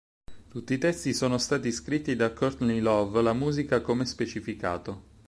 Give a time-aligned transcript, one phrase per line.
[0.47, 5.03] Tutti i testi sono stati scritti da Courtney Love la musica come specificato.